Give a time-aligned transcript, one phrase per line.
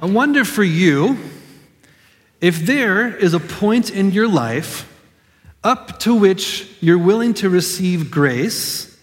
[0.00, 1.18] I wonder for you
[2.40, 4.84] if there is a point in your life
[5.64, 8.96] up to which you're willing to receive grace,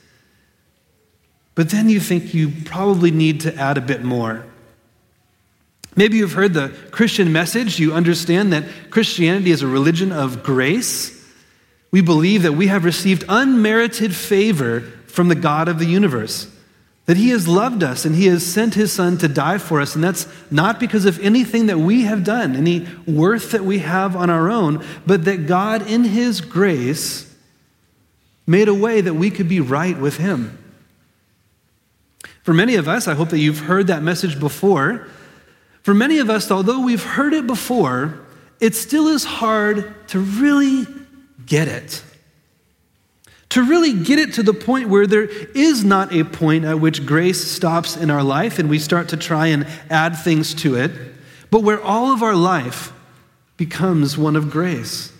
[1.54, 4.46] but then you think you probably need to add a bit more.
[5.98, 7.78] Maybe you've heard the Christian message.
[7.80, 11.12] You understand that Christianity is a religion of grace.
[11.92, 16.50] We believe that we have received unmerited favor from the God of the universe,
[17.06, 19.96] that He has loved us and He has sent His Son to die for us.
[19.96, 24.16] And that's not because of anything that we have done, any worth that we have
[24.16, 27.34] on our own, but that God, in His grace,
[28.48, 30.58] made a way that we could be right with Him.
[32.44, 35.08] For many of us, I hope that you've heard that message before.
[35.82, 38.20] For many of us, although we've heard it before,
[38.60, 40.86] it still is hard to really
[41.46, 42.04] get it.
[43.50, 47.06] To really get it to the point where there is not a point at which
[47.06, 50.92] grace stops in our life and we start to try and add things to it,
[51.52, 52.92] but where all of our life
[53.58, 55.12] becomes one of grace.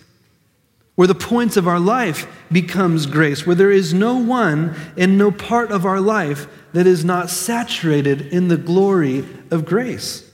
[0.96, 5.30] Where the points of our life becomes grace, where there is no one and no
[5.30, 10.30] part of our life that is not saturated in the glory of grace.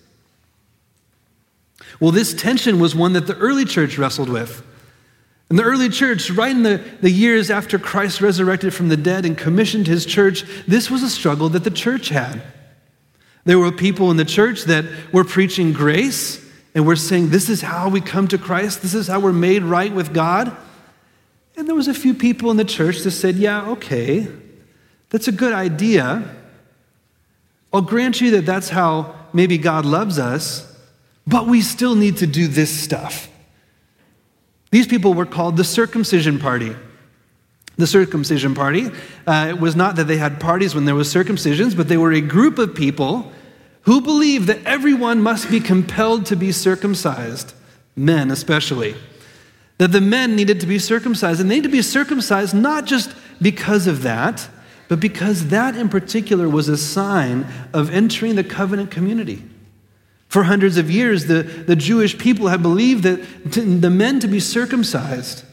[2.00, 4.64] Well, this tension was one that the early church wrestled with.
[5.52, 9.26] In the early church, right in the, the years after Christ resurrected from the dead
[9.26, 12.42] and commissioned his church, this was a struggle that the church had.
[13.44, 16.42] There were people in the church that were preaching grace
[16.74, 19.62] and were saying, This is how we come to Christ, this is how we're made
[19.62, 20.56] right with God.
[21.58, 24.28] And there was a few people in the church that said, Yeah, okay,
[25.10, 26.34] that's a good idea.
[27.74, 30.66] I'll grant you that that's how maybe God loves us.
[31.26, 33.28] But we still need to do this stuff.
[34.72, 36.74] These people were called the circumcision party.
[37.76, 38.90] The circumcision party
[39.26, 42.12] uh, it was not that they had parties when there was circumcisions, but they were
[42.12, 43.30] a group of people
[43.82, 47.52] who believed that everyone must be compelled to be circumcised,
[47.96, 48.94] men especially.
[49.78, 53.14] That the men needed to be circumcised, and they needed to be circumcised not just
[53.40, 54.48] because of that,
[54.88, 59.42] but because that in particular was a sign of entering the covenant community.
[60.32, 63.18] For hundreds of years, the, the Jewish people had believed that
[63.52, 65.44] the men to be circumcised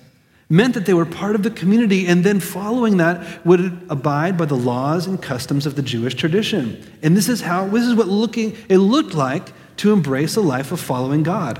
[0.48, 4.46] meant that they were part of the community, and then following that would abide by
[4.46, 6.82] the laws and customs of the Jewish tradition.
[7.04, 10.72] And this is how this is what looking it looked like to embrace a life
[10.72, 11.60] of following God.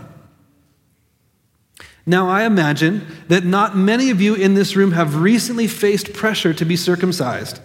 [2.06, 6.54] Now, I imagine that not many of you in this room have recently faced pressure
[6.54, 7.60] to be circumcised.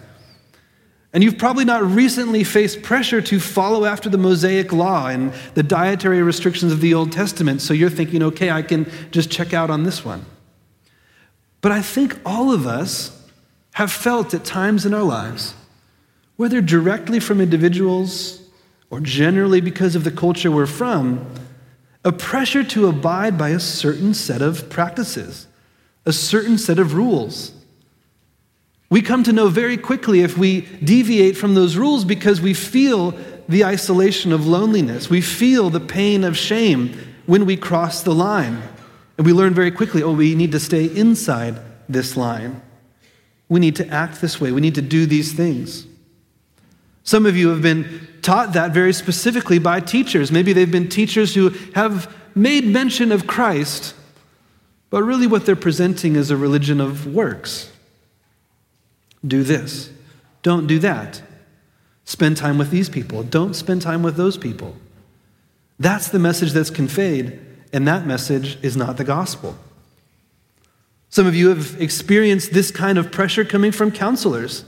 [1.15, 5.63] And you've probably not recently faced pressure to follow after the Mosaic law and the
[5.63, 7.61] dietary restrictions of the Old Testament.
[7.61, 10.25] So you're thinking, okay, I can just check out on this one.
[11.61, 13.17] But I think all of us
[13.75, 15.53] have felt at times in our lives,
[16.35, 18.41] whether directly from individuals
[18.89, 21.25] or generally because of the culture we're from,
[22.03, 25.47] a pressure to abide by a certain set of practices,
[26.05, 27.53] a certain set of rules.
[28.89, 33.13] We come to know very quickly if we deviate from those rules because we feel
[33.49, 35.09] the isolation of loneliness.
[35.09, 38.61] We feel the pain of shame when we cross the line.
[39.17, 41.59] And we learn very quickly oh, we need to stay inside
[41.89, 42.61] this line.
[43.49, 44.51] We need to act this way.
[44.51, 45.85] We need to do these things.
[47.03, 50.31] Some of you have been taught that very specifically by teachers.
[50.31, 53.93] Maybe they've been teachers who have made mention of Christ,
[54.89, 57.71] but really what they're presenting is a religion of works
[59.27, 59.89] do this.
[60.41, 61.21] Don't do that.
[62.03, 63.23] Spend time with these people.
[63.23, 64.75] Don't spend time with those people.
[65.79, 67.39] That's the message that's conveyed,
[67.73, 69.57] and that message is not the gospel.
[71.09, 74.65] Some of you have experienced this kind of pressure coming from counselors.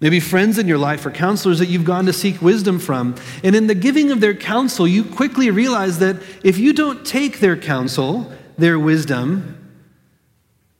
[0.00, 3.14] Maybe friends in your life or counselors that you've gone to seek wisdom from.
[3.42, 7.40] And in the giving of their counsel, you quickly realize that if you don't take
[7.40, 9.58] their counsel, their wisdom,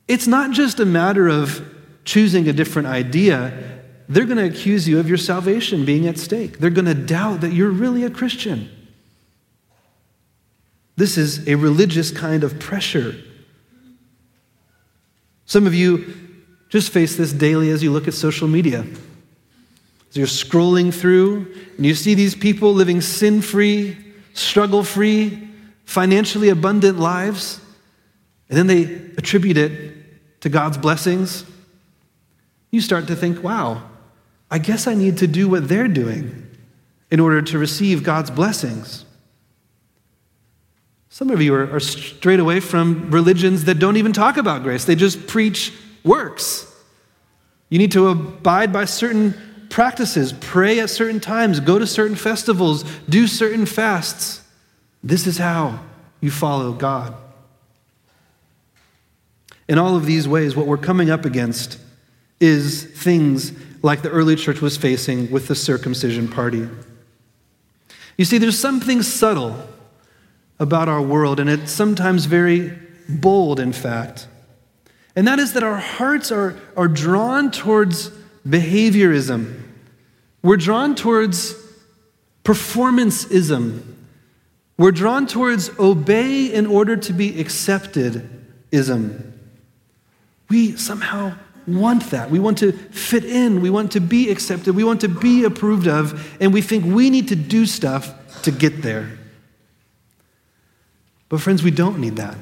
[0.06, 1.73] it's not just a matter of
[2.04, 3.53] choosing a different idea,
[4.09, 6.59] they're going to accuse you of your salvation being at stake.
[6.59, 8.70] They're going to doubt that you're really a Christian.
[10.96, 13.17] This is a religious kind of pressure.
[15.46, 16.14] Some of you
[16.69, 18.84] just face this daily as you look at social media.
[20.11, 23.96] As you're scrolling through and you see these people living sin free,
[24.34, 25.49] struggle free,
[25.84, 27.61] financially abundant lives,
[28.49, 28.84] and then they
[29.17, 31.44] attribute it to God's blessings
[32.75, 33.82] you start to think, wow,
[34.50, 36.50] I guess I need to do what they're doing
[37.11, 39.05] in order to receive God's blessings.
[41.09, 44.85] Some of you are, are straight away from religions that don't even talk about grace,
[44.85, 45.73] they just preach
[46.03, 46.71] works.
[47.71, 49.35] You need to abide by certain
[49.71, 54.43] practices, pray at certain times, go to certain festivals, do certain fasts.
[55.03, 55.81] This is how
[56.21, 57.15] you follow God.
[59.69, 61.79] In all of these ways, what we're coming up against
[62.44, 63.52] is things
[63.82, 66.69] like the early church was facing with the circumcision party.
[68.17, 69.56] You see, there's something subtle
[70.58, 74.29] about our world, and it's sometimes very bold, in fact.
[75.17, 78.11] And that is that our hearts are, are drawn towards
[78.47, 79.62] behaviorism.
[80.43, 81.55] We're drawn towards
[82.44, 83.82] performanceism.
[84.76, 88.29] We're drawn towards obey in order to be accepted
[88.70, 89.32] ism.
[90.49, 91.35] We somehow
[91.66, 92.31] want that.
[92.31, 93.61] We want to fit in.
[93.61, 94.75] We want to be accepted.
[94.75, 96.37] We want to be approved of.
[96.40, 99.19] And we think we need to do stuff to get there.
[101.28, 102.37] But, friends, we don't need that.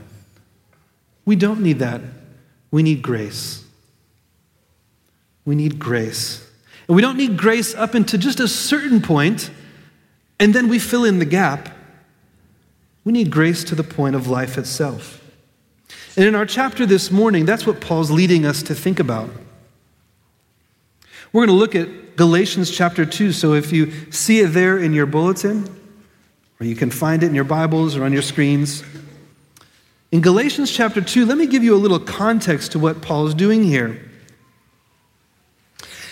[1.25, 2.01] We don't need that.
[2.71, 3.65] We need grace.
[5.45, 6.47] We need grace.
[6.89, 9.51] And we don't need grace up into just a certain point,
[10.39, 11.69] and then we fill in the gap.
[13.05, 15.22] We need grace to the point of life itself.
[16.17, 19.31] And in our chapter this morning, that's what Paul's leading us to think about.
[21.33, 23.33] We're going to look at Galatians chapter 2.
[23.33, 25.65] So if you see it there in your bulletin,
[26.61, 28.85] or you can find it in your Bibles or on your screens,
[30.11, 33.35] in Galatians chapter 2, let me give you a little context to what Paul is
[33.35, 34.11] doing here.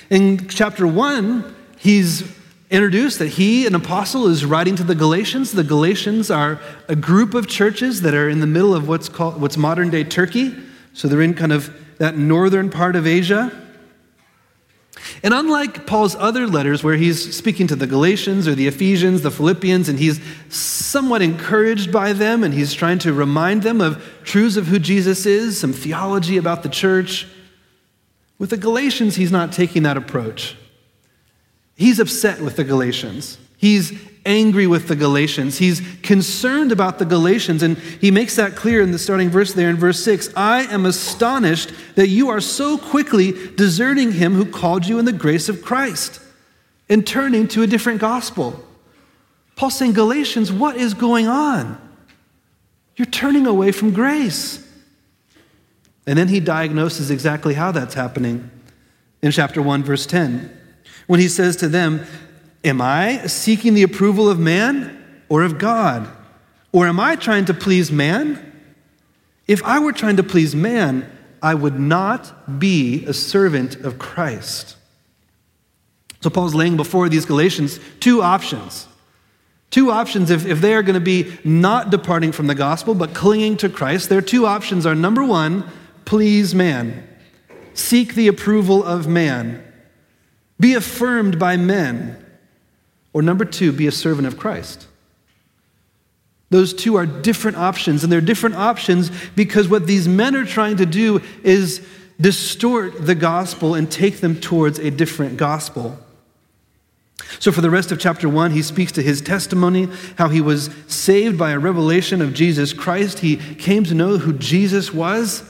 [0.08, 2.22] In chapter 1, he's
[2.70, 5.52] introduced that he, an apostle, is writing to the Galatians.
[5.52, 9.40] The Galatians are a group of churches that are in the middle of what's called
[9.40, 10.54] what's modern day Turkey.
[10.92, 13.52] So they're in kind of that northern part of Asia.
[15.22, 19.30] And unlike Paul's other letters, where he's speaking to the Galatians or the Ephesians, the
[19.30, 24.56] Philippians, and he's somewhat encouraged by them and he's trying to remind them of truths
[24.56, 27.26] of who Jesus is, some theology about the church,
[28.38, 30.56] with the Galatians, he's not taking that approach.
[31.80, 33.38] He's upset with the Galatians.
[33.56, 35.56] He's angry with the Galatians.
[35.56, 39.70] He's concerned about the Galatians, and he makes that clear in the starting verse there
[39.70, 40.28] in verse 6.
[40.36, 45.12] I am astonished that you are so quickly deserting him who called you in the
[45.12, 46.20] grace of Christ
[46.90, 48.62] and turning to a different gospel.
[49.56, 51.80] Paul's saying, Galatians, what is going on?
[52.96, 54.62] You're turning away from grace.
[56.06, 58.50] And then he diagnoses exactly how that's happening
[59.22, 60.58] in chapter 1, verse 10
[61.06, 62.04] when he says to them,
[62.62, 66.08] Am I seeking the approval of man or of God?
[66.72, 68.46] Or am I trying to please man?
[69.46, 71.10] If I were trying to please man,
[71.42, 74.76] I would not be a servant of Christ.
[76.20, 78.86] So Paul's laying before these Galatians two options.
[79.70, 83.14] Two options if, if they are going to be not departing from the gospel but
[83.14, 84.08] clinging to Christ.
[84.08, 85.64] Their two options are number one,
[86.04, 87.08] please man,
[87.72, 89.64] seek the approval of man.
[90.60, 92.24] Be affirmed by men.
[93.12, 94.86] Or number two, be a servant of Christ.
[96.50, 100.76] Those two are different options, and they're different options because what these men are trying
[100.76, 101.84] to do is
[102.20, 105.98] distort the gospel and take them towards a different gospel.
[107.38, 110.70] So, for the rest of chapter one, he speaks to his testimony, how he was
[110.88, 113.20] saved by a revelation of Jesus Christ.
[113.20, 115.49] He came to know who Jesus was,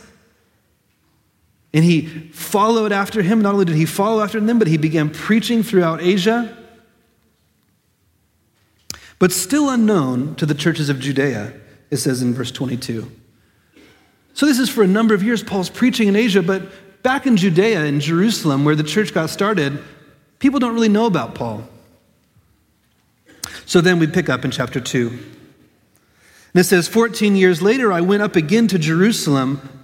[1.72, 3.42] and he followed after him.
[3.42, 6.56] Not only did he follow after them, but he began preaching throughout Asia.
[9.18, 11.52] But still unknown to the churches of Judea,
[11.90, 13.10] it says in verse 22.
[14.32, 15.42] So, this is for a number of years.
[15.42, 19.82] Paul's preaching in Asia, but back in Judea, in Jerusalem, where the church got started,
[20.38, 21.68] people don't really know about Paul.
[23.70, 25.08] So then we pick up in chapter 2.
[25.08, 29.79] And it says, 14 years later, I went up again to Jerusalem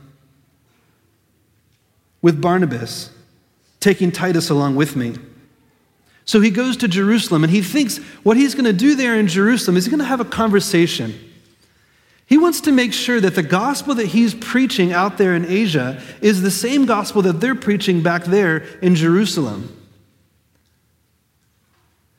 [2.26, 3.10] with Barnabas,
[3.78, 5.14] taking Titus along with me.
[6.24, 9.28] So he goes to Jerusalem and he thinks what he's going to do there in
[9.28, 11.14] Jerusalem is he's going to have a conversation.
[12.26, 16.02] He wants to make sure that the gospel that he's preaching out there in Asia
[16.20, 19.72] is the same gospel that they're preaching back there in Jerusalem.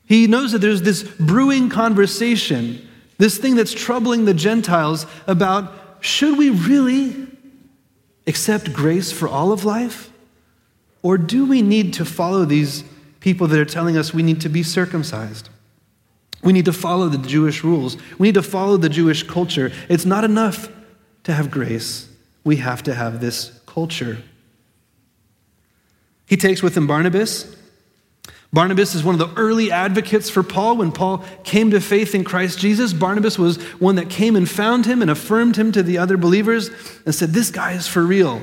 [0.06, 2.88] He knows that there's this brewing conversation,
[3.18, 7.27] this thing that's troubling the Gentiles about should we really
[8.28, 10.12] accept grace for all of life?
[11.02, 12.84] Or do we need to follow these
[13.20, 15.50] people that are telling us we need to be circumcised?
[16.44, 17.98] We need to follow the Jewish rules.
[18.20, 19.72] We need to follow the Jewish culture.
[19.90, 20.70] It's not enough
[21.24, 22.08] to have grace,
[22.46, 24.20] we have to have this culture.
[26.26, 27.57] He takes with him Barnabas,
[28.58, 30.78] Barnabas is one of the early advocates for Paul.
[30.78, 34.88] When Paul came to faith in Christ Jesus, Barnabas was one that came and found
[34.88, 36.72] him and affirmed him to the other believers
[37.06, 38.42] and said, This guy is for real.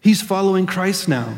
[0.00, 1.36] He's following Christ now.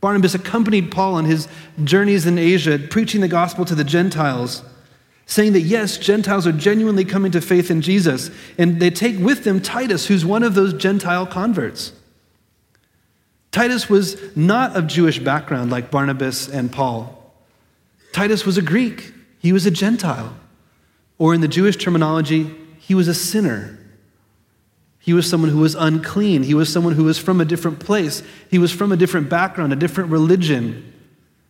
[0.00, 1.48] Barnabas accompanied Paul on his
[1.84, 4.62] journeys in Asia, preaching the gospel to the Gentiles,
[5.26, 8.30] saying that yes, Gentiles are genuinely coming to faith in Jesus.
[8.56, 11.92] And they take with them Titus, who's one of those Gentile converts.
[13.52, 17.19] Titus was not of Jewish background like Barnabas and Paul.
[18.12, 20.36] Titus was a Greek, he was a Gentile.
[21.18, 23.78] Or in the Jewish terminology, he was a sinner.
[25.00, 26.42] He was someone who was unclean.
[26.42, 28.22] He was someone who was from a different place.
[28.50, 30.92] He was from a different background, a different religion.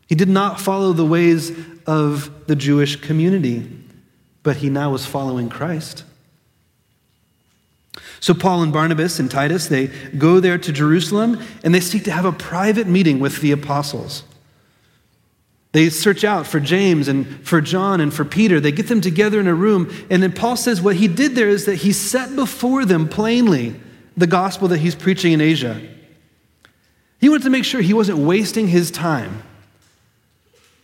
[0.09, 1.52] He did not follow the ways
[1.87, 3.71] of the Jewish community,
[4.43, 6.05] but he now was following Christ.
[8.21, 9.87] So, Paul and Barnabas and Titus, they
[10.19, 14.25] go there to Jerusalem and they seek to have a private meeting with the apostles.
[15.73, 18.59] They search out for James and for John and for Peter.
[18.59, 19.93] They get them together in a room.
[20.11, 23.79] And then Paul says what he did there is that he set before them plainly
[24.17, 25.81] the gospel that he's preaching in Asia.
[27.21, 29.43] He wanted to make sure he wasn't wasting his time.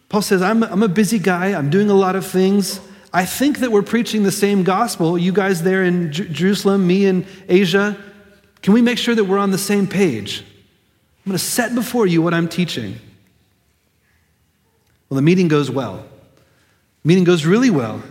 [0.09, 2.79] Paul says, I'm, I'm a busy guy, I'm doing a lot of things.
[3.13, 7.07] I think that we're preaching the same gospel, you guys there in J- Jerusalem, me
[7.07, 7.97] in Asia.
[8.63, 10.41] Can we make sure that we're on the same page?
[11.25, 13.01] I'm going to set before you what I'm teaching.
[15.09, 16.05] Well, the meeting goes well.
[17.03, 18.03] The meeting goes really well.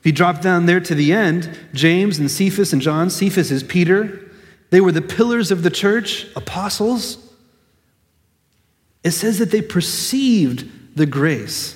[0.00, 3.62] If you drop down there to the end, James and Cephas and John, Cephas is
[3.62, 4.30] Peter.
[4.70, 7.18] They were the pillars of the church, apostles.
[9.02, 11.74] It says that they perceived the grace.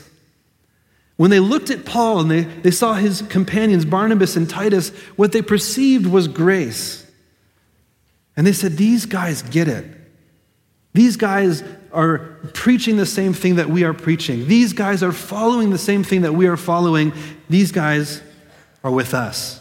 [1.17, 5.33] When they looked at Paul and they, they saw his companions, Barnabas and Titus, what
[5.33, 7.07] they perceived was grace.
[8.37, 9.85] And they said, These guys get it.
[10.95, 11.63] These guys
[11.93, 12.19] are
[12.55, 14.49] preaching the same thing that we are preaching.
[14.49, 17.13] These guys are following the same thing that we are following.
[17.49, 18.23] These guys
[18.83, 19.61] are with us.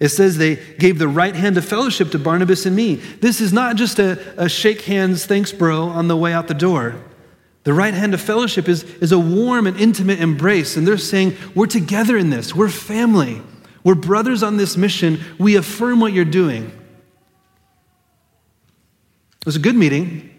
[0.00, 2.96] It says they gave the right hand of fellowship to Barnabas and me.
[2.96, 6.54] This is not just a, a shake hands, thanks, bro, on the way out the
[6.54, 6.96] door.
[7.62, 10.76] The right hand of fellowship is, is a warm and intimate embrace.
[10.76, 12.52] And they're saying, We're together in this.
[12.52, 13.40] We're family.
[13.84, 15.20] We're brothers on this mission.
[15.38, 16.76] We affirm what you're doing.
[19.42, 20.30] It was a good meeting.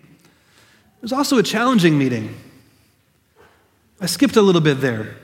[0.98, 2.33] It was also a challenging meeting.
[4.00, 5.15] I skipped a little bit there.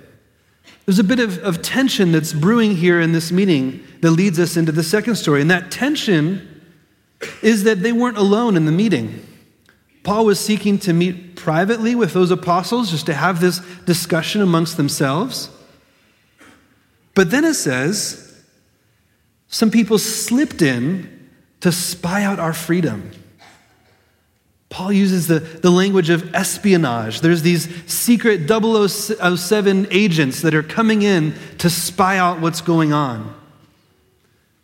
[0.85, 4.57] There's a bit of, of tension that's brewing here in this meeting that leads us
[4.57, 5.39] into the second story.
[5.39, 6.61] And that tension
[7.41, 9.25] is that they weren't alone in the meeting.
[10.03, 14.75] Paul was seeking to meet privately with those apostles just to have this discussion amongst
[14.75, 15.49] themselves.
[17.15, 18.43] But then it says
[19.47, 21.29] some people slipped in
[21.61, 23.11] to spy out our freedom.
[24.69, 27.21] Paul uses the, the language of espionage.
[27.21, 33.35] There's these secret 007 agents that are coming in to spy out what's going on.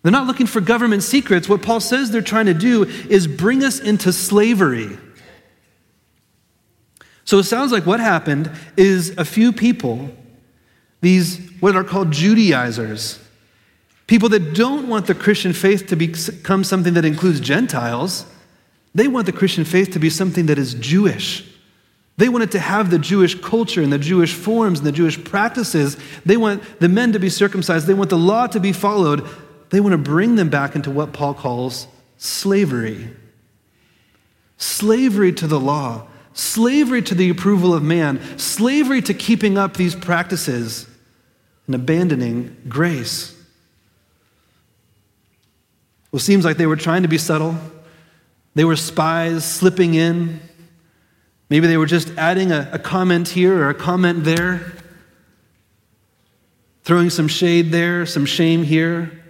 [0.04, 1.50] They're not looking for government secrets.
[1.50, 4.96] What Paul says they're trying to do is bring us into slavery.
[7.24, 10.12] So it sounds like what happened is a few people,
[11.02, 13.20] these what are called Judaizers,
[14.06, 18.28] people that don't want the Christian faith to become something that includes Gentiles.
[18.96, 21.44] They want the Christian faith to be something that is Jewish.
[22.18, 25.22] They want it to have the Jewish culture and the Jewish forms and the Jewish
[25.22, 25.98] practices.
[26.26, 27.88] They want the men to be circumcised.
[27.88, 29.28] They want the law to be followed.
[29.70, 31.88] They want to bring them back into what Paul calls
[32.18, 33.10] slavery.
[34.58, 39.94] Slavery to the law, slavery to the approval of man, slavery to keeping up these
[39.94, 40.88] practices
[41.68, 43.36] and abandoning grace.
[46.14, 47.58] Well, it seems like they were trying to be subtle.
[48.56, 50.40] They were spies slipping in.
[51.50, 54.74] Maybe they were just adding a, a comment here or a comment there,
[56.84, 59.24] throwing some shade there, some shame here.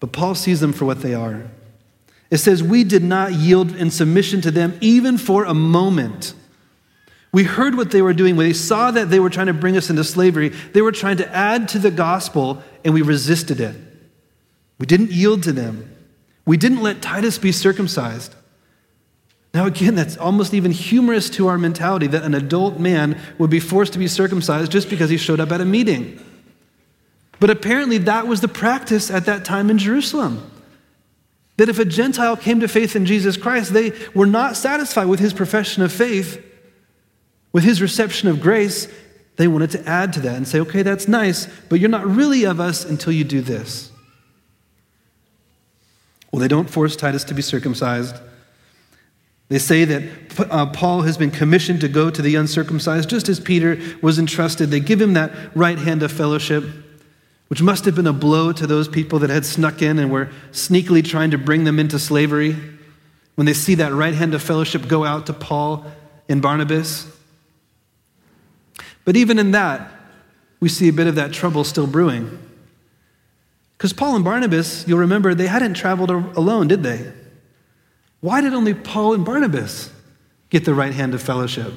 [0.00, 1.50] But Paul sees them for what they are.
[2.30, 6.34] It says, We did not yield in submission to them even for a moment.
[7.32, 8.36] We heard what they were doing.
[8.36, 11.18] When they saw that they were trying to bring us into slavery, they were trying
[11.18, 13.76] to add to the gospel, and we resisted it.
[14.78, 15.95] We didn't yield to them.
[16.46, 18.34] We didn't let Titus be circumcised.
[19.52, 23.60] Now, again, that's almost even humorous to our mentality that an adult man would be
[23.60, 26.22] forced to be circumcised just because he showed up at a meeting.
[27.40, 30.50] But apparently, that was the practice at that time in Jerusalem.
[31.56, 35.20] That if a Gentile came to faith in Jesus Christ, they were not satisfied with
[35.20, 36.42] his profession of faith,
[37.52, 38.88] with his reception of grace.
[39.36, 42.44] They wanted to add to that and say, okay, that's nice, but you're not really
[42.44, 43.90] of us until you do this.
[46.36, 48.14] Well, they don't force Titus to be circumcised.
[49.48, 50.02] They say that
[50.50, 54.68] uh, Paul has been commissioned to go to the uncircumcised, just as Peter was entrusted.
[54.68, 56.62] They give him that right hand of fellowship,
[57.48, 60.28] which must have been a blow to those people that had snuck in and were
[60.52, 62.54] sneakily trying to bring them into slavery.
[63.36, 65.86] when they see that right hand of fellowship go out to Paul
[66.28, 67.10] and Barnabas.
[69.06, 69.90] But even in that,
[70.60, 72.45] we see a bit of that trouble still brewing.
[73.76, 77.12] Because Paul and Barnabas, you'll remember, they hadn't traveled alone, did they?
[78.20, 79.92] Why did only Paul and Barnabas
[80.50, 81.72] get the right hand of fellowship?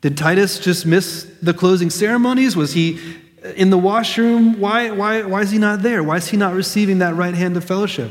[0.00, 2.56] Did Titus just miss the closing ceremonies?
[2.56, 2.98] Was he
[3.44, 4.58] uh, in the washroom?
[4.58, 6.02] Why, why, why is he not there?
[6.02, 8.10] Why is he not receiving that right hand of fellowship?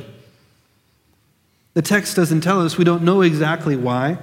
[1.74, 2.78] The text doesn't tell us.
[2.78, 4.18] We don't know exactly why.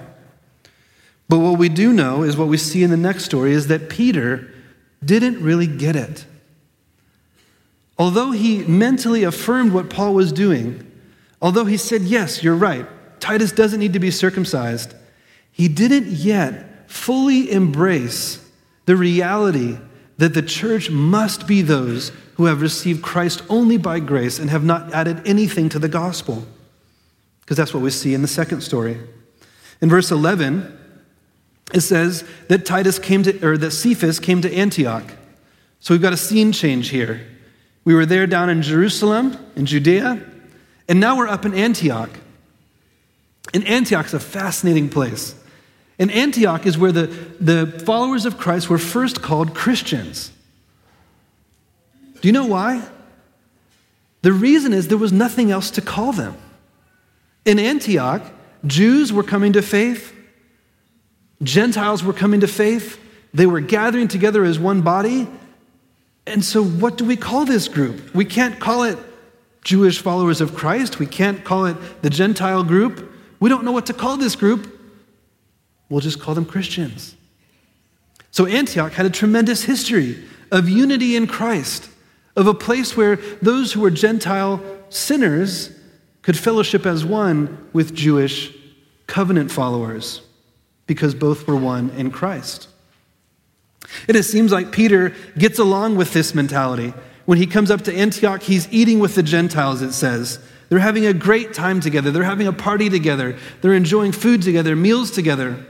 [1.28, 3.90] But what we do know is what we see in the next story is that
[3.90, 4.50] Peter
[5.04, 6.24] didn't really get it.
[7.98, 10.88] Although he mentally affirmed what Paul was doing,
[11.42, 12.86] although he said, Yes, you're right,
[13.20, 14.94] Titus doesn't need to be circumcised,
[15.50, 18.48] he didn't yet fully embrace
[18.86, 19.78] the reality
[20.16, 24.64] that the church must be those who have received Christ only by grace and have
[24.64, 26.46] not added anything to the gospel.
[27.40, 28.98] Because that's what we see in the second story.
[29.80, 30.76] In verse 11,
[31.74, 35.04] it says that Titus came to, or that Cephas came to Antioch.
[35.80, 37.26] So we've got a scene change here.
[37.88, 40.22] We were there down in Jerusalem, in Judea,
[40.88, 42.10] and now we're up in Antioch.
[43.54, 45.34] And Antioch's a fascinating place.
[45.98, 47.06] And Antioch is where the,
[47.40, 50.30] the followers of Christ were first called Christians.
[52.20, 52.86] Do you know why?
[54.20, 56.36] The reason is there was nothing else to call them.
[57.46, 58.20] In Antioch,
[58.66, 60.14] Jews were coming to faith,
[61.42, 63.00] Gentiles were coming to faith,
[63.32, 65.26] they were gathering together as one body.
[66.28, 68.14] And so, what do we call this group?
[68.14, 68.98] We can't call it
[69.64, 73.12] Jewish followers of Christ, we can't call it the Gentile group.
[73.40, 74.74] We don't know what to call this group.
[75.88, 77.14] We'll just call them Christians.
[78.30, 81.88] So Antioch had a tremendous history of unity in Christ,
[82.36, 85.70] of a place where those who were Gentile sinners
[86.22, 88.52] could fellowship as one with Jewish
[89.06, 90.22] covenant followers
[90.86, 92.68] because both were one in Christ.
[94.06, 96.92] And it seems like Peter gets along with this mentality.
[97.24, 100.38] When he comes up to Antioch, he's eating with the Gentiles, it says.
[100.68, 102.10] They're having a great time together.
[102.10, 103.38] They're having a party together.
[103.60, 105.64] They're enjoying food together, meals together.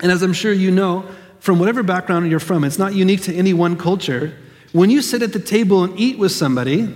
[0.00, 1.08] And as I'm sure you know,
[1.40, 4.36] from whatever background you're from, it's not unique to any one culture.
[4.72, 6.94] When you sit at the table and eat with somebody,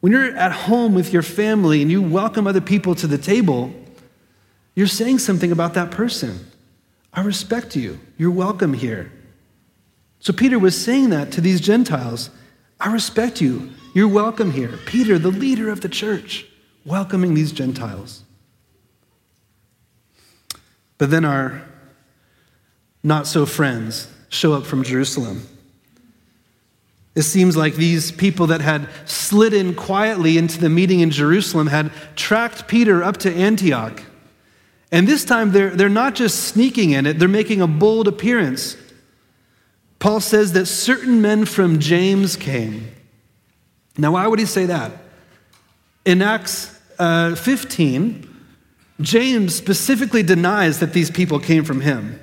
[0.00, 3.72] when you're at home with your family and you welcome other people to the table,
[4.74, 6.50] you're saying something about that person.
[7.18, 7.98] I respect you.
[8.16, 9.10] You're welcome here.
[10.20, 12.30] So Peter was saying that to these Gentiles.
[12.78, 13.72] I respect you.
[13.92, 14.78] You're welcome here.
[14.86, 16.46] Peter, the leader of the church,
[16.84, 18.22] welcoming these Gentiles.
[20.98, 21.64] But then our
[23.02, 25.42] not so friends show up from Jerusalem.
[27.16, 31.66] It seems like these people that had slid in quietly into the meeting in Jerusalem
[31.66, 34.04] had tracked Peter up to Antioch.
[34.90, 38.76] And this time they're, they're not just sneaking in it, they're making a bold appearance.
[39.98, 42.88] Paul says that certain men from James came.
[43.96, 44.92] Now, why would he say that?
[46.04, 48.24] In Acts uh, 15,
[49.00, 52.18] James specifically denies that these people came from him.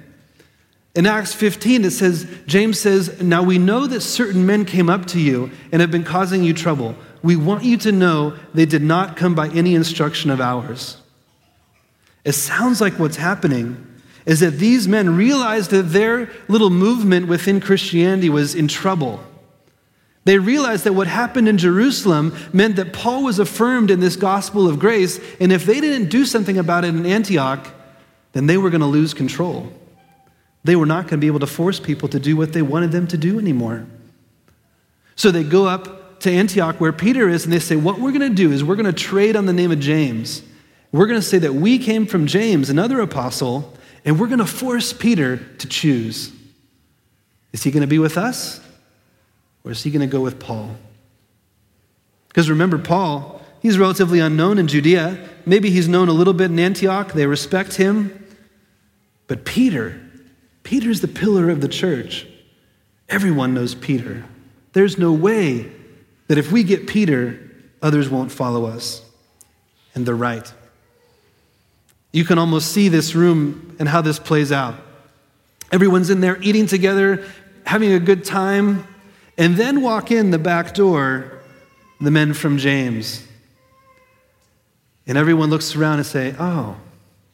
[0.95, 5.06] In Acts 15, it says, James says, Now we know that certain men came up
[5.08, 6.95] to you and have been causing you trouble.
[7.21, 11.01] We want you to know they did not come by any instruction of ours.
[12.25, 13.85] It sounds like what's happening
[14.25, 19.23] is that these men realized that their little movement within Christianity was in trouble.
[20.25, 24.67] They realized that what happened in Jerusalem meant that Paul was affirmed in this gospel
[24.67, 27.67] of grace, and if they didn't do something about it in Antioch,
[28.31, 29.71] then they were going to lose control.
[30.63, 32.91] They were not going to be able to force people to do what they wanted
[32.91, 33.85] them to do anymore.
[35.15, 38.27] So they go up to Antioch where Peter is, and they say, What we're going
[38.27, 40.41] to do is we're going to trade on the name of James.
[40.95, 43.73] We're going to say that we came from James, another apostle,
[44.05, 46.31] and we're going to force Peter to choose.
[47.51, 48.62] Is he going to be with us?
[49.65, 50.73] Or is he going to go with Paul?
[52.29, 55.19] Because remember, Paul, he's relatively unknown in Judea.
[55.45, 57.12] Maybe he's known a little bit in Antioch.
[57.12, 58.25] They respect him.
[59.27, 59.99] But Peter,
[60.63, 62.25] Peter's the pillar of the church.
[63.10, 64.23] Everyone knows Peter.
[64.71, 65.73] There's no way
[66.29, 69.01] that if we get Peter, others won't follow us.
[69.93, 70.53] And they're right.
[72.15, 74.75] You can almost see this room and how this plays out.
[75.69, 77.25] Everyone's in there eating together,
[77.65, 78.88] having a good time
[79.38, 81.41] and then walk in the back door
[81.99, 83.21] the men from James.
[85.06, 86.78] And everyone looks around and say, "Oh,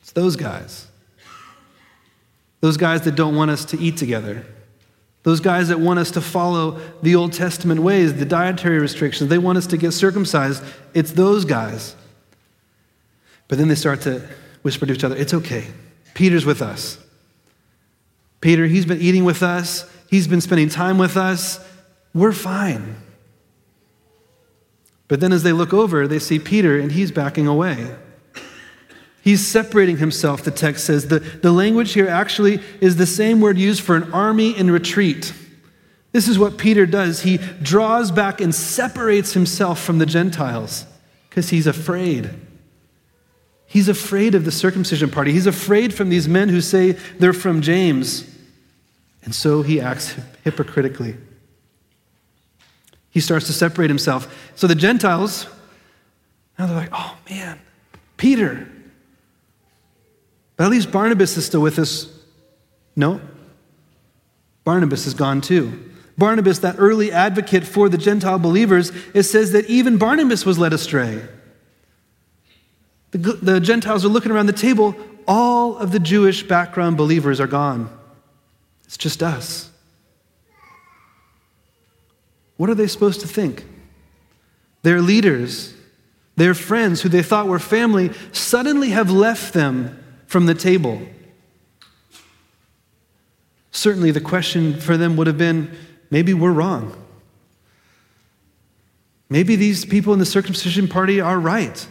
[0.02, 0.88] it's those guys.
[2.62, 4.48] Those guys that don't want us to eat together.
[5.22, 9.30] Those guys that want us to follow the Old Testament ways, the dietary restrictions.
[9.30, 10.64] They want us to get circumcised.
[10.96, 11.96] It's those guys."
[13.48, 14.24] But then they start to
[14.62, 15.66] whisper to each other, It's okay.
[16.14, 16.98] Peter's with us.
[18.42, 21.60] Peter, he's been eating with us, he's been spending time with us.
[22.14, 22.98] We're fine.
[25.08, 27.96] But then as they look over, they see Peter and he's backing away.
[29.24, 31.08] He's separating himself, the text says.
[31.08, 35.34] The, the language here actually is the same word used for an army in retreat.
[36.12, 37.22] This is what Peter does.
[37.22, 40.86] He draws back and separates himself from the Gentiles
[41.30, 42.32] because he's afraid.
[43.72, 45.32] He's afraid of the circumcision party.
[45.32, 48.30] He's afraid from these men who say they're from James.
[49.24, 51.16] And so he acts hypocritically.
[53.12, 54.52] He starts to separate himself.
[54.56, 55.48] So the Gentiles,
[56.60, 57.62] now they're like, oh man,
[58.18, 58.68] Peter,
[60.58, 62.14] but at least Barnabas is still with us.
[62.98, 63.22] No.
[64.66, 65.92] Barnabas is gone too.
[66.18, 70.74] Barnabas, that early advocate for the Gentile believers, it says that even Barnabas was led
[70.74, 71.22] astray.
[73.12, 74.96] The, the Gentiles are looking around the table.
[75.28, 77.96] All of the Jewish background believers are gone.
[78.86, 79.70] It's just us.
[82.58, 83.66] What are they supposed to think?
[84.84, 85.74] Their leaders,
[86.36, 91.02] their friends who they thought were family, suddenly have left them from the table.
[93.72, 95.76] Certainly, the question for them would have been
[96.10, 96.96] maybe we're wrong.
[99.30, 101.88] Maybe these people in the circumcision party are right.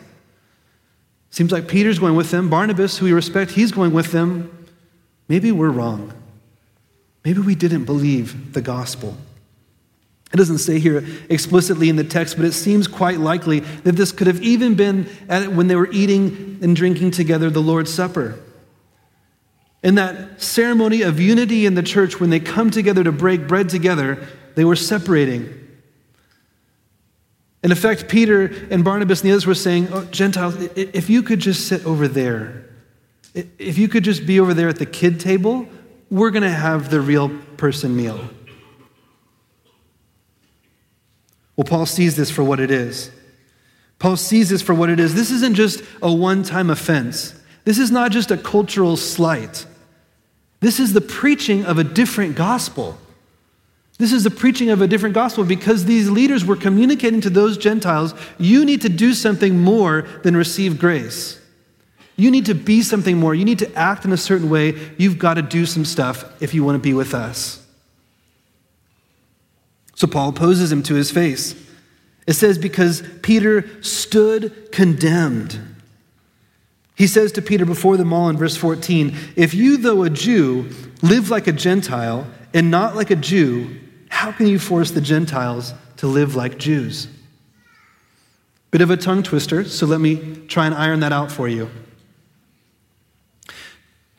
[1.30, 2.50] Seems like Peter's going with them.
[2.50, 4.66] Barnabas, who we respect, he's going with them.
[5.28, 6.12] Maybe we're wrong.
[7.24, 9.16] Maybe we didn't believe the gospel.
[10.32, 14.12] It doesn't say here explicitly in the text, but it seems quite likely that this
[14.12, 18.38] could have even been when they were eating and drinking together the Lord's Supper.
[19.82, 23.68] In that ceremony of unity in the church, when they come together to break bread
[23.68, 25.69] together, they were separating.
[27.62, 31.40] In effect, Peter and Barnabas and the others were saying, oh, Gentiles, if you could
[31.40, 32.64] just sit over there,
[33.34, 35.68] if you could just be over there at the kid table,
[36.10, 38.18] we're going to have the real person meal.
[41.56, 43.10] Well, Paul sees this for what it is.
[43.98, 45.14] Paul sees this for what it is.
[45.14, 49.66] This isn't just a one time offense, this is not just a cultural slight.
[50.60, 52.98] This is the preaching of a different gospel.
[54.00, 57.58] This is the preaching of a different gospel because these leaders were communicating to those
[57.58, 61.38] Gentiles you need to do something more than receive grace.
[62.16, 63.34] You need to be something more.
[63.34, 64.72] You need to act in a certain way.
[64.96, 67.62] You've got to do some stuff if you want to be with us.
[69.94, 71.54] So Paul opposes him to his face.
[72.26, 75.60] It says, because Peter stood condemned.
[76.94, 80.70] He says to Peter before them all in verse 14, If you, though a Jew,
[81.02, 83.76] live like a Gentile and not like a Jew,
[84.10, 87.08] how can you force the Gentiles to live like Jews?
[88.70, 91.70] Bit of a tongue twister, so let me try and iron that out for you.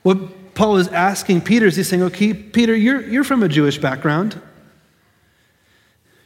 [0.01, 3.77] What Paul is asking Peter is he's saying, okay, Peter, you're, you're from a Jewish
[3.77, 4.41] background.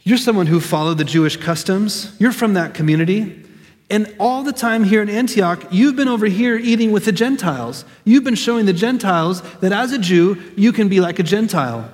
[0.02, 3.44] You're someone who followed the Jewish customs, you're from that community.
[3.88, 7.84] And all the time here in Antioch, you've been over here eating with the Gentiles.
[8.04, 11.92] You've been showing the Gentiles that as a Jew, you can be like a Gentile.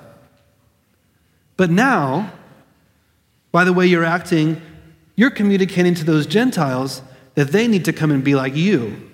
[1.57, 2.33] But now,
[3.51, 4.61] by the way you're acting,
[5.15, 7.01] you're communicating to those Gentiles
[7.35, 9.09] that they need to come and be like you.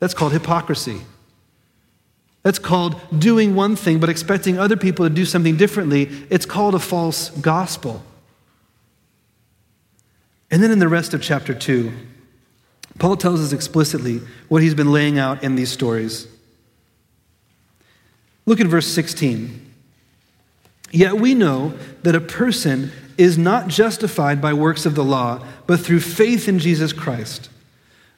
[0.00, 1.00] That's called hypocrisy.
[2.42, 6.10] That's called doing one thing but expecting other people to do something differently.
[6.30, 8.02] It's called a false gospel.
[10.50, 11.92] And then in the rest of chapter 2,
[12.98, 16.28] Paul tells us explicitly what he's been laying out in these stories.
[18.46, 19.63] Look at verse 16.
[20.94, 25.80] Yet we know that a person is not justified by works of the law, but
[25.80, 27.50] through faith in Jesus Christ.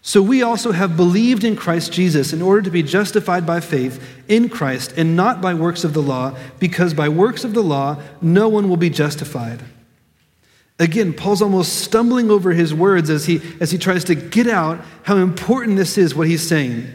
[0.03, 4.07] So we also have believed in Christ Jesus in order to be justified by faith
[4.29, 7.97] in Christ and not by works of the law, because by works of the law
[8.21, 9.63] no one will be justified.
[10.79, 14.85] Again, Paul's almost stumbling over his words as he, as he tries to get out
[15.05, 16.89] how important this is, what he's saying.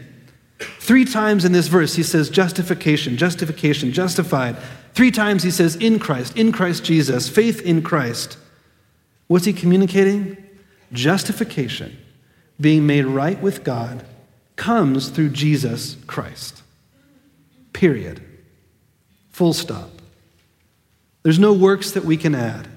[0.78, 4.56] Three times in this verse, he says justification, justification, justified.
[4.94, 8.36] Three times he says in Christ, in Christ Jesus, faith in Christ.
[9.26, 10.36] What's he communicating?
[10.92, 11.96] Justification
[12.60, 14.04] being made right with God
[14.56, 16.62] comes through Jesus Christ.
[17.72, 18.22] Period.
[19.30, 19.90] Full stop.
[21.22, 22.68] There's no works that we can add.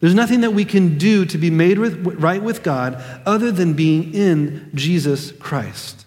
[0.00, 3.74] There's nothing that we can do to be made with, right with God other than
[3.74, 6.05] being in Jesus Christ.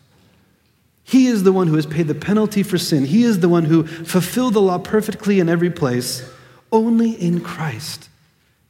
[1.10, 3.04] He is the one who has paid the penalty for sin.
[3.04, 6.24] He is the one who fulfilled the law perfectly in every place.
[6.72, 8.10] Only in Christ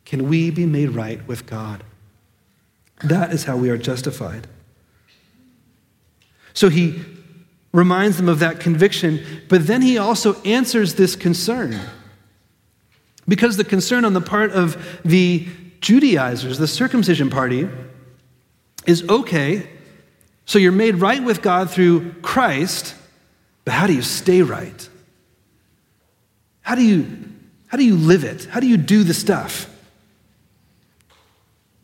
[0.06, 1.84] can we be made right with God.
[3.04, 4.48] That is how we are justified.
[6.54, 7.04] So he
[7.74, 11.78] reminds them of that conviction, but then he also answers this concern.
[13.28, 15.46] Because the concern on the part of the
[15.82, 17.68] Judaizers, the circumcision party,
[18.88, 19.70] is okay,
[20.50, 22.96] so you're made right with God through Christ,
[23.66, 24.90] but how do you stay right?
[26.62, 27.08] How do you,
[27.68, 28.46] how do you live it?
[28.46, 29.70] How do you do the stuff?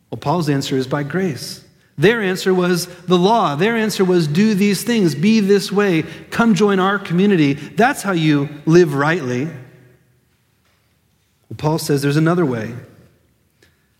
[0.09, 1.63] Well, Paul's answer is by grace.
[1.99, 3.53] Their answer was the law.
[3.53, 6.01] Their answer was do these things, be this way,
[6.31, 7.53] come join our community.
[7.53, 9.45] That's how you live rightly.
[9.45, 9.55] Well,
[11.57, 12.73] Paul says there's another way.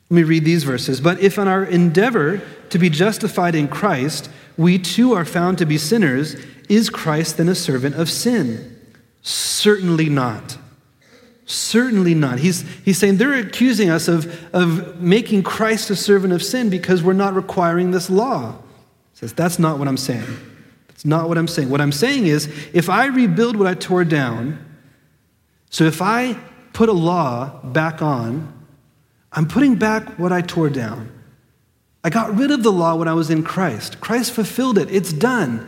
[0.09, 1.01] Let me read these verses.
[1.01, 5.65] But if in our endeavor to be justified in Christ, we too are found to
[5.65, 6.35] be sinners,
[6.69, 8.79] is Christ then a servant of sin?
[9.21, 10.57] Certainly not.
[11.45, 12.39] Certainly not.
[12.39, 17.03] He's, he's saying they're accusing us of, of making Christ a servant of sin because
[17.03, 18.53] we're not requiring this law.
[19.13, 20.25] He says, That's not what I'm saying.
[20.87, 21.69] That's not what I'm saying.
[21.69, 24.63] What I'm saying is, if I rebuild what I tore down,
[25.69, 26.39] so if I
[26.73, 28.51] put a law back on,
[29.31, 31.11] I'm putting back what I tore down.
[32.05, 33.99] I got rid of the law when I was in Christ.
[33.99, 35.67] Christ fulfilled it, it's done.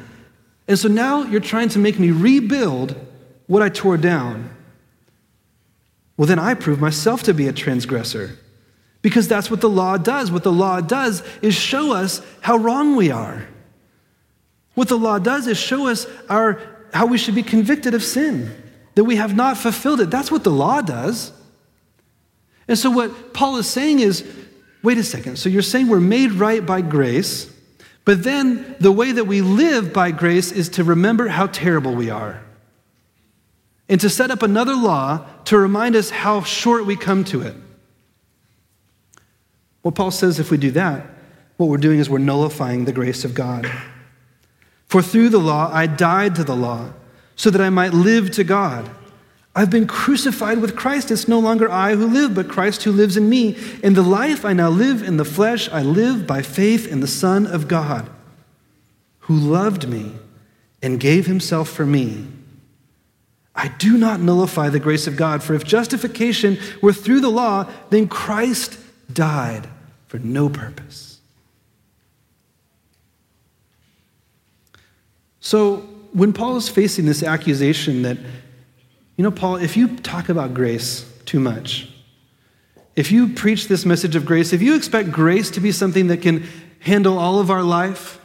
[0.68, 2.96] And so now you're trying to make me rebuild
[3.48, 4.52] what I tore down
[6.18, 8.38] well, then I prove myself to be a transgressor.
[9.04, 10.32] Because that's what the law does.
[10.32, 13.48] What the law does is show us how wrong we are.
[14.74, 16.60] What the law does is show us our,
[16.92, 18.52] how we should be convicted of sin,
[18.96, 20.10] that we have not fulfilled it.
[20.10, 21.32] That's what the law does.
[22.68, 24.28] And so, what Paul is saying is
[24.84, 25.38] wait a second.
[25.38, 27.52] So, you're saying we're made right by grace,
[28.06, 32.10] but then the way that we live by grace is to remember how terrible we
[32.10, 32.42] are
[33.90, 37.56] and to set up another law to remind us how short we come to it.
[39.84, 41.06] Well, Paul says if we do that,
[41.56, 43.70] what we're doing is we're nullifying the grace of God.
[44.88, 46.92] For through the law I died to the law,
[47.36, 48.90] so that I might live to God.
[49.58, 51.10] I've been crucified with Christ.
[51.10, 53.58] It's no longer I who live, but Christ who lives in me.
[53.82, 57.08] In the life I now live in the flesh, I live by faith in the
[57.08, 58.08] Son of God,
[59.22, 60.12] who loved me
[60.84, 62.28] and gave himself for me.
[63.56, 67.68] I do not nullify the grace of God, for if justification were through the law,
[67.90, 68.78] then Christ
[69.12, 69.68] died
[70.06, 71.20] for no purpose.
[75.40, 75.78] So,
[76.14, 78.20] when Paul is facing this accusation that,
[79.18, 81.90] you know, Paul, if you talk about grace too much,
[82.96, 86.22] if you preach this message of grace, if you expect grace to be something that
[86.22, 86.46] can
[86.80, 88.20] handle all of our life,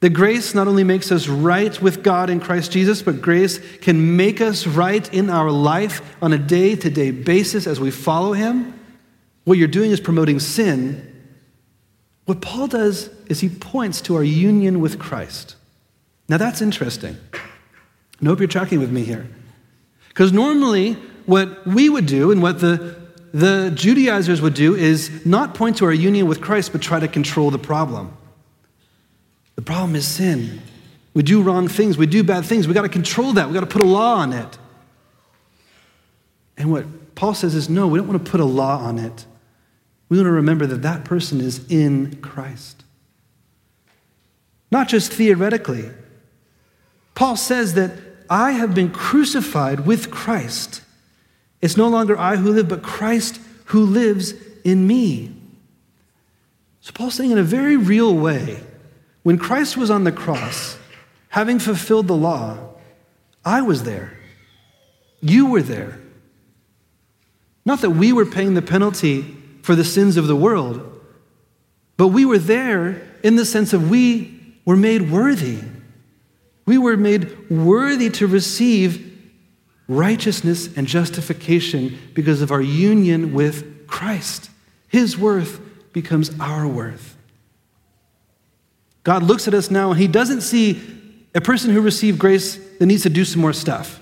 [0.00, 4.16] that grace not only makes us right with God in Christ Jesus, but grace can
[4.16, 8.32] make us right in our life on a day to day basis as we follow
[8.32, 8.78] Him.
[9.44, 11.10] What you're doing is promoting sin.
[12.26, 15.56] What Paul does is he points to our union with Christ.
[16.28, 17.16] Now that's interesting.
[18.22, 19.28] I hope you're tracking with me here.
[20.14, 20.92] Because normally,
[21.26, 22.96] what we would do and what the,
[23.32, 27.08] the Judaizers would do is not point to our union with Christ, but try to
[27.08, 28.16] control the problem.
[29.56, 30.62] The problem is sin.
[31.14, 32.68] We do wrong things, we do bad things.
[32.68, 34.58] We got to control that, we got to put a law on it.
[36.56, 39.26] And what Paul says is no, we don't want to put a law on it.
[40.08, 42.84] We want to remember that that person is in Christ.
[44.70, 45.90] Not just theoretically.
[47.16, 47.92] Paul says that
[48.28, 50.82] I have been crucified with Christ.
[51.60, 54.34] It's no longer I who live, but Christ who lives
[54.64, 55.34] in me.
[56.80, 58.60] So Paul's saying in a very real way,
[59.22, 60.76] when Christ was on the cross,
[61.28, 62.58] having fulfilled the law,
[63.44, 64.18] I was there.
[65.20, 65.98] You were there.
[67.64, 70.90] Not that we were paying the penalty for the sins of the world,
[71.96, 75.60] but we were there in the sense of we were made worthy.
[76.66, 79.12] We were made worthy to receive
[79.86, 84.50] righteousness and justification because of our union with Christ.
[84.88, 85.60] His worth
[85.92, 87.16] becomes our worth.
[89.02, 90.80] God looks at us now and he doesn't see
[91.34, 94.00] a person who received grace that needs to do some more stuff.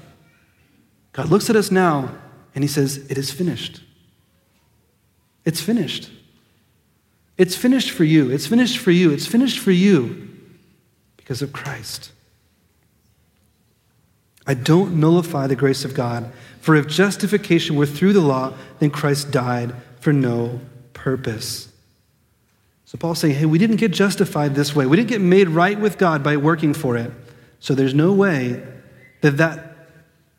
[1.12, 2.14] God looks at us now
[2.54, 3.82] and he says, It is finished.
[5.44, 6.10] It's finished.
[7.36, 8.30] It's finished for you.
[8.30, 9.10] It's finished for you.
[9.10, 10.28] It's finished for you
[11.16, 12.12] because of Christ.
[14.46, 18.90] I don't nullify the grace of God, for if justification were through the law, then
[18.90, 20.60] Christ died for no
[20.92, 21.68] purpose.
[22.84, 24.84] So Paul's saying, hey, we didn't get justified this way.
[24.84, 27.10] We didn't get made right with God by working for it.
[27.58, 28.62] So there's no way
[29.22, 29.88] that that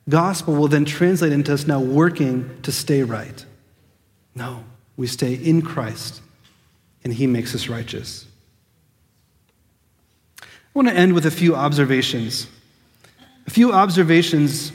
[0.07, 3.45] gospel will then translate into us now working to stay right.
[4.35, 4.65] No,
[4.97, 6.21] we stay in Christ
[7.03, 8.27] and he makes us righteous.
[10.41, 12.47] I want to end with a few observations.
[13.47, 14.71] A few observations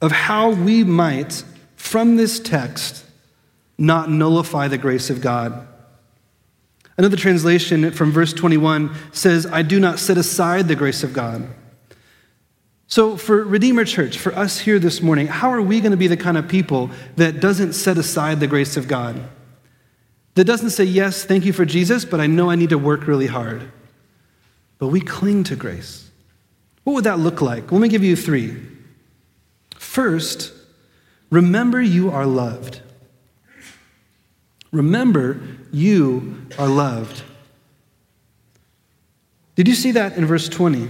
[0.00, 1.44] of how we might,
[1.76, 3.04] from this text,
[3.76, 5.66] not nullify the grace of God.
[6.96, 11.48] Another translation from verse 21 says, I do not set aside the grace of God.
[12.86, 16.08] So, for Redeemer Church, for us here this morning, how are we going to be
[16.08, 19.28] the kind of people that doesn't set aside the grace of God?
[20.34, 23.06] That doesn't say, Yes, thank you for Jesus, but I know I need to work
[23.06, 23.70] really hard.
[24.78, 26.09] But we cling to grace.
[26.84, 27.70] What would that look like?
[27.70, 28.56] Let me give you three.
[29.76, 30.52] First,
[31.30, 32.80] remember you are loved.
[34.72, 35.40] Remember
[35.72, 37.22] you are loved.
[39.56, 40.88] Did you see that in verse 20?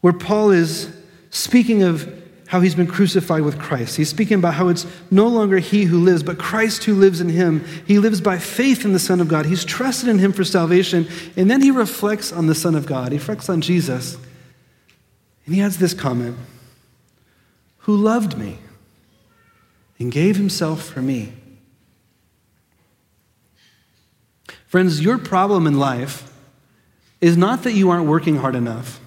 [0.00, 0.94] Where Paul is
[1.30, 2.12] speaking of
[2.48, 3.96] how he's been crucified with Christ.
[3.96, 7.28] He's speaking about how it's no longer he who lives, but Christ who lives in
[7.28, 7.64] him.
[7.86, 9.46] He lives by faith in the Son of God.
[9.46, 11.08] He's trusted in him for salvation.
[11.36, 13.10] And then he reflects on the Son of God.
[13.10, 14.16] He reflects on Jesus.
[15.46, 16.36] And he adds this comment
[17.78, 18.58] Who loved me
[19.98, 21.32] and gave himself for me.
[24.66, 26.30] Friends, your problem in life
[27.20, 29.00] is not that you aren't working hard enough.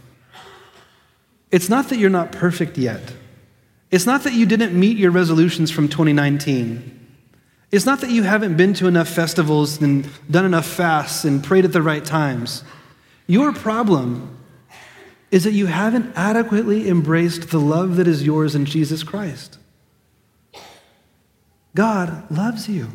[1.52, 3.14] It's not that you're not perfect yet.
[3.92, 6.96] It's not that you didn't meet your resolutions from 2019.
[7.72, 11.66] It's not that you haven't been to enough festivals and done enough fasts and prayed
[11.66, 12.64] at the right times.
[13.28, 14.39] Your problem
[15.32, 19.58] is that you haven't adequately embraced the love that is yours in Jesus Christ.
[21.76, 22.90] God loves you.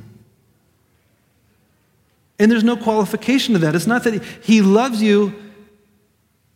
[2.39, 3.75] And there's no qualification to that.
[3.75, 5.35] It's not that He loves you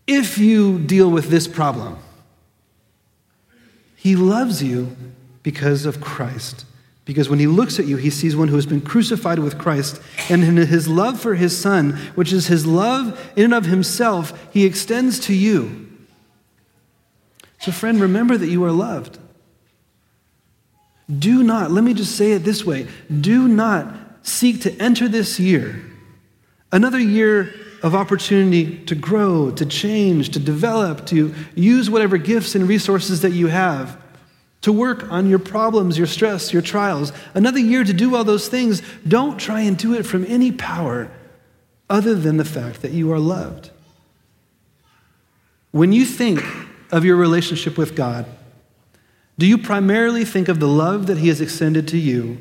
[0.06, 1.98] if you deal with this problem.
[3.94, 4.96] He loves you
[5.42, 6.64] because of Christ.
[7.08, 9.98] Because when he looks at you, he sees one who has been crucified with Christ.
[10.28, 14.38] And in his love for his son, which is his love in and of himself,
[14.52, 15.88] he extends to you.
[17.60, 19.18] So, friend, remember that you are loved.
[21.18, 22.86] Do not, let me just say it this way
[23.22, 23.86] do not
[24.20, 25.82] seek to enter this year,
[26.72, 32.68] another year of opportunity to grow, to change, to develop, to use whatever gifts and
[32.68, 33.98] resources that you have,
[34.62, 37.12] to work on your problems, your stress, your trials.
[37.34, 38.82] Another year to do all those things.
[39.06, 41.10] Don't try and do it from any power
[41.88, 43.70] other than the fact that you are loved.
[45.70, 46.42] When you think
[46.90, 48.26] of your relationship with God,
[49.38, 52.38] do you primarily think of the love that He has extended to you,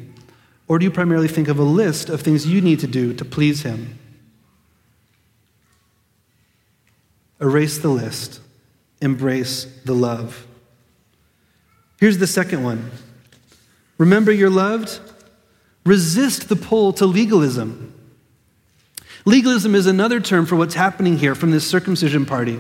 [0.68, 3.24] or do you primarily think of a list of things you need to do to
[3.24, 4.00] please Him?
[7.40, 8.42] Erase the list,
[9.00, 10.47] embrace the love.
[12.00, 12.92] Here's the second one
[13.98, 15.00] Remember you're loved?
[15.86, 17.94] Resist the pull to legalism.
[19.26, 22.60] Legalism is another term for what's happening here from this circumcision party.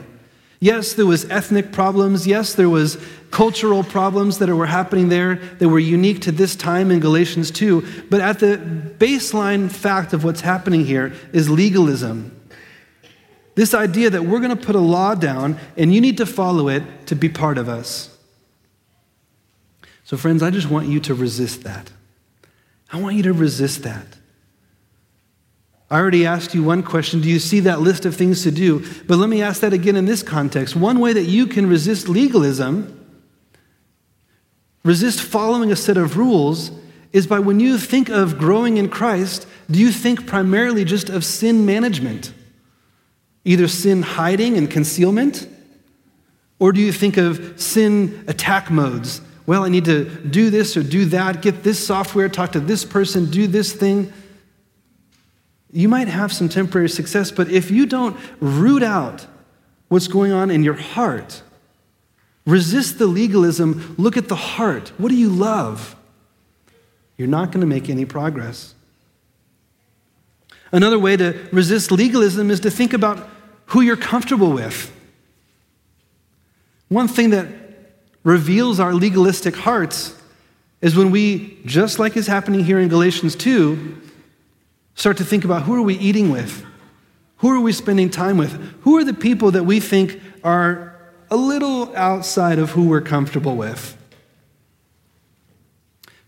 [0.60, 2.26] Yes, there was ethnic problems.
[2.26, 2.98] Yes, there was
[3.30, 8.06] cultural problems that were happening there that were unique to this time in Galatians 2.
[8.10, 8.58] But at the
[8.98, 12.34] baseline fact of what's happening here is legalism.
[13.56, 16.70] This idea that we're going to put a law down and you need to follow
[16.70, 18.17] it to be part of us.
[20.08, 21.92] So, friends, I just want you to resist that.
[22.94, 24.08] I want you to resist that.
[25.92, 28.86] I already asked you one question Do you see that list of things to do?
[29.06, 30.78] But let me ask that again in this context.
[30.78, 33.06] One way that you can resist legalism,
[34.86, 36.72] resist following a set of rules,
[37.12, 41.26] is by when you think of growing in Christ, do you think primarily just of
[41.26, 42.34] sin management?
[43.44, 45.50] Either sin hiding and concealment,
[46.60, 49.20] or do you think of sin attack modes?
[49.48, 52.84] Well, I need to do this or do that, get this software, talk to this
[52.84, 54.12] person, do this thing.
[55.72, 59.26] You might have some temporary success, but if you don't root out
[59.88, 61.42] what's going on in your heart,
[62.46, 64.92] resist the legalism, look at the heart.
[64.98, 65.96] What do you love?
[67.18, 68.76] You're not going to make any progress.
[70.74, 73.30] Another way to resist legalism is to think about
[73.68, 74.92] who you're comfortable with.
[76.90, 77.48] One thing that
[78.24, 80.16] reveals our legalistic hearts
[80.82, 84.02] is when we, just like is happening here in Galatians 2,
[84.96, 86.66] start to think about who are we eating with?
[87.38, 88.54] Who are we spending time with?
[88.82, 90.96] Who are the people that we think are
[91.30, 93.96] a little outside of who we're comfortable with?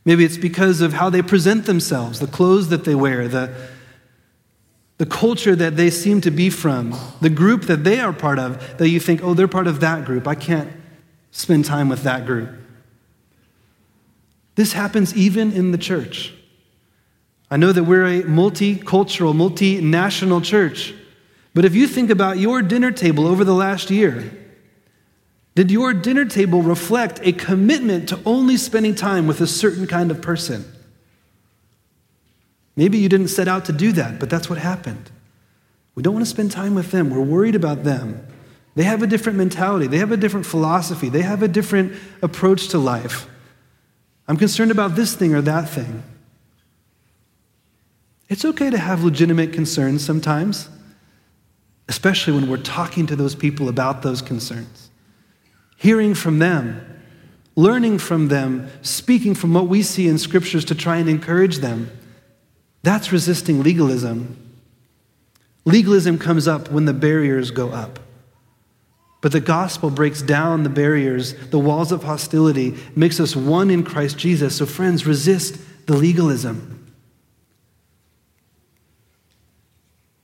[0.05, 3.53] Maybe it's because of how they present themselves, the clothes that they wear, the,
[4.97, 8.77] the culture that they seem to be from, the group that they are part of,
[8.77, 10.27] that you think, oh, they're part of that group.
[10.27, 10.71] I can't
[11.31, 12.49] spend time with that group.
[14.55, 16.33] This happens even in the church.
[17.51, 20.93] I know that we're a multicultural, multinational church.
[21.53, 24.31] But if you think about your dinner table over the last year,
[25.55, 30.11] did your dinner table reflect a commitment to only spending time with a certain kind
[30.11, 30.65] of person?
[32.75, 35.09] Maybe you didn't set out to do that, but that's what happened.
[35.95, 37.09] We don't want to spend time with them.
[37.09, 38.25] We're worried about them.
[38.79, 42.69] They have a different mentality, they have a different philosophy, they have a different approach
[42.69, 43.27] to life.
[44.25, 46.01] I'm concerned about this thing or that thing.
[48.29, 50.69] It's okay to have legitimate concerns sometimes,
[51.89, 54.89] especially when we're talking to those people about those concerns.
[55.75, 57.01] Hearing from them,
[57.57, 61.91] learning from them, speaking from what we see in scriptures to try and encourage them.
[62.83, 64.37] That's resisting legalism.
[65.65, 67.99] Legalism comes up when the barriers go up.
[69.21, 73.83] But the gospel breaks down the barriers, the walls of hostility, makes us one in
[73.83, 74.57] Christ Jesus.
[74.57, 76.93] So, friends, resist the legalism.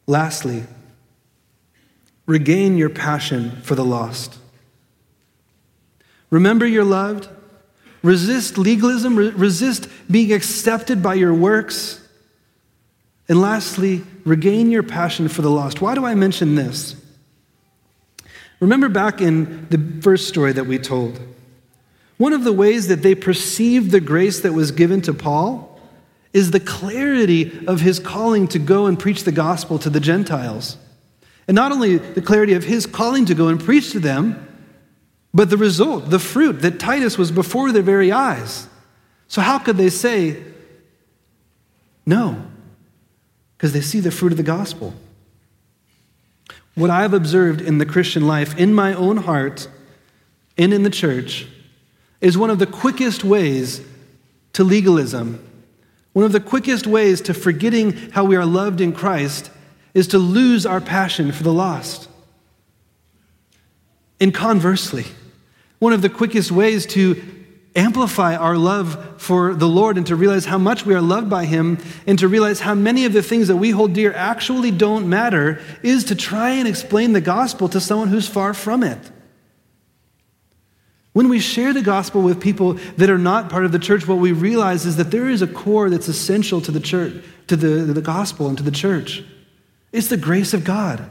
[0.07, 0.63] Lastly,
[2.25, 4.37] regain your passion for the lost.
[6.29, 7.27] Remember you're loved.
[8.01, 9.15] Resist legalism.
[9.15, 12.01] resist being accepted by your works.
[13.27, 15.81] And lastly, regain your passion for the lost.
[15.81, 16.95] Why do I mention this?
[18.59, 21.19] Remember back in the first story that we told,
[22.17, 25.79] one of the ways that they perceived the grace that was given to Paul
[26.31, 30.77] is the clarity of his calling to go and preach the gospel to the Gentiles.
[31.47, 34.41] And not only the clarity of his calling to go and preach to them,
[35.33, 38.67] but the result, the fruit that Titus was before their very eyes.
[39.27, 40.41] So, how could they say
[42.05, 42.45] no?
[43.57, 44.93] because they see the fruit of the gospel.
[46.75, 49.67] What I've observed in the Christian life, in my own heart
[50.57, 51.47] and in the church,
[52.21, 53.81] is one of the quickest ways
[54.53, 55.41] to legalism.
[56.13, 59.51] One of the quickest ways to forgetting how we are loved in Christ
[59.93, 62.09] is to lose our passion for the lost.
[64.19, 65.05] And conversely,
[65.79, 67.21] one of the quickest ways to
[67.75, 71.45] amplify our love for the Lord and to realize how much we are loved by
[71.45, 75.09] Him and to realize how many of the things that we hold dear actually don't
[75.09, 79.11] matter is to try and explain the gospel to someone who's far from it.
[81.11, 84.17] When we share the gospel with people that are not part of the church, what
[84.17, 87.93] we realize is that there is a core that's essential to the church, to the,
[87.93, 89.23] the gospel and to the church.
[89.93, 91.09] It's the grace of God.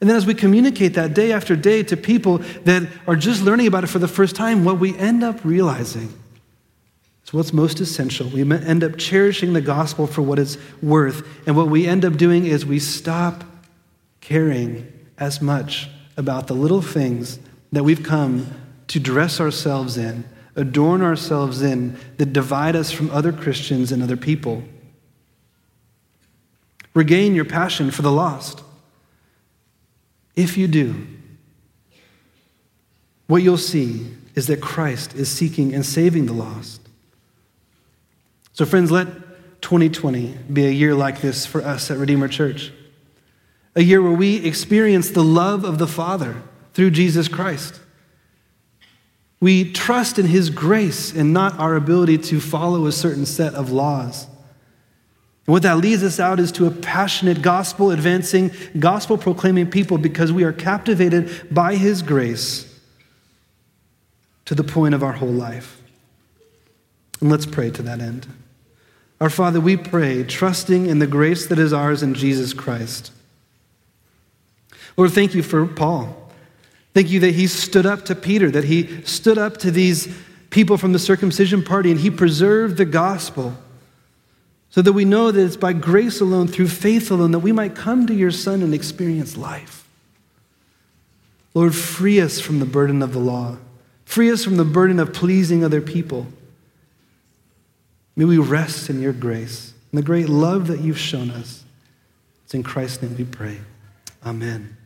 [0.00, 3.66] And then as we communicate that day after day to people that are just learning
[3.66, 6.12] about it for the first time, what we end up realizing
[7.24, 8.28] is what's most essential.
[8.28, 11.26] We end up cherishing the gospel for what it's worth.
[11.46, 13.44] And what we end up doing is we stop
[14.20, 17.38] caring as much about the little things
[17.72, 18.48] that we've come
[18.88, 20.24] to dress ourselves in,
[20.54, 24.62] adorn ourselves in, that divide us from other Christians and other people.
[26.94, 28.62] Regain your passion for the lost.
[30.36, 31.06] If you do,
[33.26, 36.82] what you'll see is that Christ is seeking and saving the lost.
[38.52, 39.08] So, friends, let
[39.62, 42.72] 2020 be a year like this for us at Redeemer Church.
[43.74, 47.80] A year where we experience the love of the Father through Jesus Christ.
[49.40, 53.70] We trust in His grace and not our ability to follow a certain set of
[53.72, 54.26] laws.
[55.46, 59.96] And what that leads us out is to a passionate gospel advancing, gospel proclaiming people
[59.96, 62.72] because we are captivated by his grace
[64.46, 65.80] to the point of our whole life.
[67.20, 68.26] And let's pray to that end.
[69.20, 73.12] Our Father, we pray, trusting in the grace that is ours in Jesus Christ.
[74.96, 76.30] Lord, thank you for Paul.
[76.92, 80.14] Thank you that he stood up to Peter, that he stood up to these
[80.50, 83.56] people from the circumcision party, and he preserved the gospel
[84.76, 87.74] so that we know that it's by grace alone, through faith alone, that we might
[87.74, 89.88] come to your Son and experience life.
[91.54, 93.56] Lord, free us from the burden of the law.
[94.04, 96.26] Free us from the burden of pleasing other people.
[98.16, 101.64] May we rest in your grace and the great love that you've shown us.
[102.44, 103.60] It's in Christ's name we pray.
[104.26, 104.76] Amen.